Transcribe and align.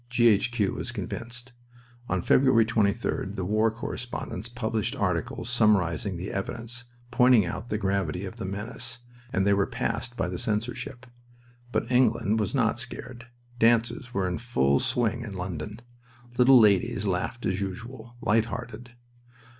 G.H.Q. 0.09 0.73
was 0.73 0.91
convinced. 0.91 1.51
On 2.09 2.23
February 2.23 2.65
23d 2.65 3.35
the 3.35 3.45
war 3.45 3.69
correspondents 3.69 4.49
published 4.49 4.95
articles 4.95 5.47
summarizing 5.51 6.17
the 6.17 6.31
evidence, 6.31 6.85
pointing 7.11 7.45
out 7.45 7.69
the 7.69 7.77
gravity 7.77 8.25
of 8.25 8.37
the 8.37 8.45
menace, 8.45 8.97
and 9.31 9.45
they 9.45 9.53
were 9.53 9.67
passed 9.67 10.17
by 10.17 10.27
the 10.27 10.39
censorship. 10.39 11.05
But 11.71 11.91
England 11.91 12.39
was 12.39 12.55
not 12.55 12.79
scared. 12.79 13.27
Dances 13.59 14.11
were 14.11 14.27
in 14.27 14.39
full 14.39 14.79
swing 14.79 15.21
in 15.21 15.33
London. 15.35 15.81
Little 16.35 16.59
ladies 16.59 17.05
laughed 17.05 17.45
as 17.45 17.61
usual, 17.61 18.15
light 18.21 18.45
hearted. 18.45 18.93